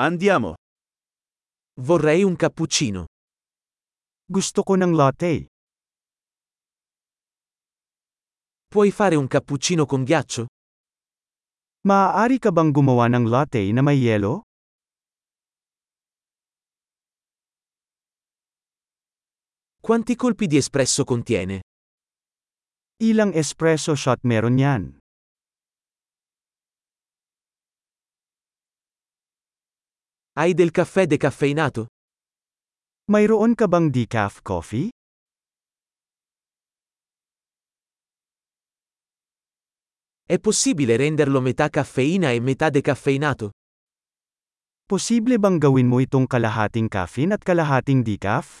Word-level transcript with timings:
Andiamo. 0.00 0.54
Vorrei 1.80 2.22
un 2.22 2.36
cappuccino. 2.36 3.06
Gusto 4.30 4.62
ko 4.62 4.76
ng 4.76 4.94
latte. 4.94 5.50
Puoi 8.70 8.92
fare 8.92 9.16
un 9.16 9.26
cappuccino 9.26 9.86
con 9.86 10.04
ghiaccio? 10.04 10.46
Maaari 11.82 12.38
ka 12.38 12.54
bang 12.54 12.70
gumawa 12.70 13.10
ng 13.10 13.26
latte 13.26 13.72
na 13.74 13.82
may 13.82 13.98
yelo? 13.98 14.46
Quanti 19.82 20.14
colpi 20.14 20.46
di 20.46 20.58
espresso 20.58 21.02
contiene? 21.02 21.62
Ilang 23.02 23.34
espresso 23.34 23.96
shot 23.96 24.22
meron 24.22 24.58
yan? 24.58 24.97
Hai 30.38 30.54
del 30.54 30.70
caffè 30.70 31.04
decaffeinato? 31.04 31.86
Mayroon 33.10 33.56
ka 33.56 33.66
bang 33.66 33.90
decaf 33.90 34.40
coffee? 34.42 34.88
È 40.22 40.38
possibile 40.38 40.96
renderlo 40.96 41.40
metà 41.40 41.68
caffeina 41.68 42.30
e 42.30 42.38
metà 42.38 42.70
decaffeinato? 42.70 43.50
Posible 44.86 45.38
bang 45.40 45.58
gawin 45.58 45.88
mo 45.88 45.98
itong 45.98 46.28
kalahating 46.28 46.86
caffeine 46.86 47.34
at 47.34 47.42
kalahating 47.42 48.04
decaf? 48.04 48.60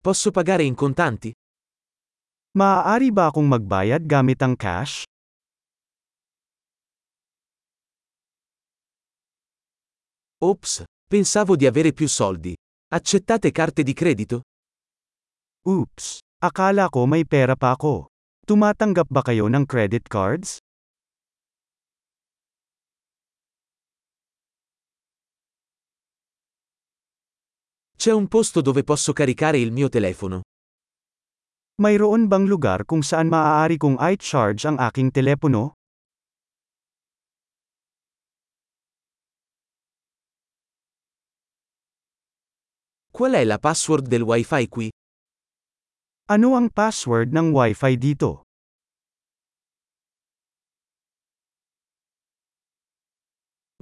Posso 0.00 0.32
pagare 0.32 0.64
in 0.64 0.74
contanti? 0.74 1.32
Maaari 2.52 3.08
ba 3.08 3.32
akong 3.32 3.48
magbayad 3.48 4.04
gamit 4.04 4.36
ang 4.44 4.52
cash? 4.52 5.08
Ops, 10.44 10.84
pensavo 11.08 11.56
di 11.56 11.64
avere 11.64 11.96
più 11.96 12.04
soldi. 12.04 12.52
Accettate 12.92 13.48
carte 13.56 13.80
di 13.82 13.96
credito? 13.96 14.44
Oops! 15.64 16.20
Akala 16.44 16.92
ko 16.92 17.08
may 17.08 17.24
pera 17.24 17.56
pa 17.56 17.72
ako. 17.72 18.12
Tumatanggap 18.44 19.08
ba 19.08 19.24
kayo 19.24 19.48
ng 19.48 19.64
credit 19.64 20.04
cards? 20.12 20.60
C'è 27.96 28.12
un 28.12 28.28
posto 28.28 28.60
dove 28.60 28.84
posso 28.84 29.14
caricare 29.16 29.56
il 29.56 29.72
mio 29.72 29.88
telefono. 29.88 30.51
Mayroon 31.80 32.28
bang 32.28 32.44
lugar 32.44 32.84
kung 32.84 33.00
saan 33.00 33.32
maaari 33.32 33.80
kong 33.80 33.96
i-charge 33.96 34.68
ang 34.68 34.76
aking 34.76 35.08
telepono? 35.08 35.72
Qual 43.08 43.32
è 43.32 43.44
la 43.44 43.56
password 43.56 44.08
del 44.08 44.20
wifi 44.20 44.68
qui? 44.68 44.88
Ano 46.32 46.56
ang 46.56 46.72
password 46.72 47.32
ng 47.32 47.52
Wi-Fi 47.52 47.96
dito? 48.00 48.46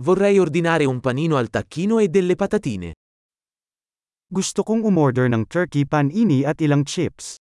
Vorrei 0.01 0.39
ordinare 0.39 0.87
un 0.87 0.99
panino 0.99 1.37
al 1.37 1.51
tacchino 1.51 1.99
e 1.99 2.09
delle 2.09 2.35
patatine. 2.35 2.95
Gusto 4.27 4.63
kong 4.63 4.83
umorder 4.83 5.29
ng 5.29 5.47
turkey 5.47 5.87
panini 5.87 6.43
at 6.43 6.59
ilang 6.63 6.83
chips. 6.83 7.39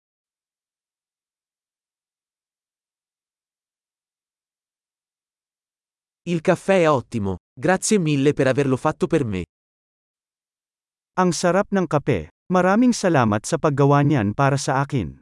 Il 6.25 6.41
caffè 6.41 6.83
è 6.83 6.89
ottimo, 6.89 7.39
grazie 7.51 7.99
mille 7.99 8.33
per 8.33 8.47
averlo 8.47 8.77
fatto 8.77 9.09
per 9.09 9.25
me. 9.27 9.43
Ang 11.19 11.35
sarap 11.35 11.75
ng 11.75 11.91
kape. 11.91 12.31
Maraming 12.47 12.95
salamat 12.95 13.43
sa 13.43 13.59
paggawa 13.59 14.07
niyan 14.07 14.31
para 14.31 14.55
sa 14.55 14.79
akin. 14.87 15.19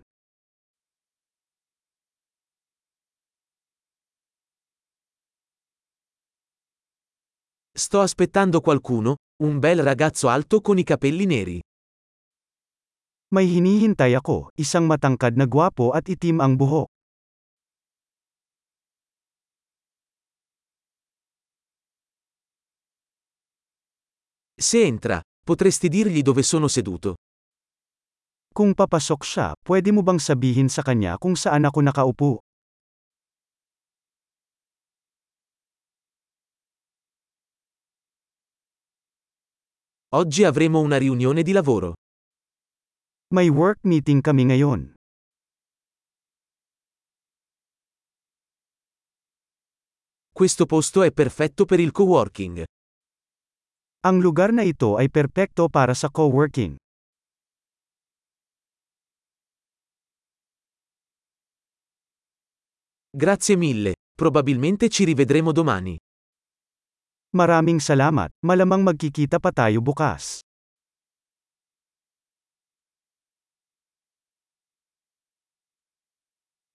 Sto 7.73 8.05
aspettando 8.05 8.61
qualcuno, 8.61 9.17
un 9.41 9.57
bel 9.57 9.81
ragazzo 9.81 10.29
alto 10.29 10.61
con 10.61 10.77
i 10.77 10.85
capelli 10.85 11.25
neri. 11.25 11.59
May 13.33 13.49
hinihintay 13.49 14.13
ako, 14.21 14.53
isang 14.61 14.85
matangkad 14.85 15.33
na 15.41 15.49
gwapo 15.49 15.97
at 15.97 16.13
itim 16.13 16.45
ang 16.45 16.61
buhok. 16.61 16.93
Se 24.61 24.85
entra, 24.85 25.23
potresti 25.43 25.89
dirgli 25.89 26.21
dove 26.21 26.43
sono 26.43 26.69
seduto. 26.69 27.15
Kung 28.53 28.77
papasok 28.77 29.21
siya, 29.25 29.57
pwede 29.57 29.89
mo 29.89 30.05
bang 30.05 30.21
sabihin 30.21 30.69
sa 30.69 30.85
kanya 30.85 31.17
kung 31.17 31.33
saan 31.33 31.65
ako 31.65 31.81
nakaupo? 31.81 32.31
Oggi 40.13 40.45
avremo 40.45 40.85
una 40.85 40.99
riunione 41.01 41.41
di 41.41 41.53
lavoro. 41.57 41.97
May 43.33 43.49
work 43.49 43.81
meeting 43.89 44.21
kami 44.21 44.45
ngayon. 44.45 44.93
Questo 50.37 50.67
posto 50.67 51.01
è 51.01 51.13
perfetto 51.13 51.65
per 51.65 51.81
il 51.81 51.93
coworking. 51.93 52.80
Ang 54.01 54.25
lugar 54.25 54.49
na 54.49 54.65
ito 54.65 54.97
ay 54.97 55.13
perpekto 55.13 55.69
para 55.69 55.93
sa 55.93 56.09
co-working. 56.09 56.81
Grazie 63.13 63.61
mille, 63.61 63.93
probabilmente 64.17 64.89
ci 64.89 65.05
rivedremo 65.05 65.53
domani. 65.53 66.01
Maraming 67.37 67.77
salamat, 67.77 68.33
malamang 68.41 68.81
magkikita 68.81 69.37
pa 69.37 69.53
tayo 69.53 69.85
bukas. 69.85 70.41